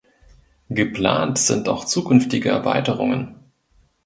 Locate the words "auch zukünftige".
1.69-2.49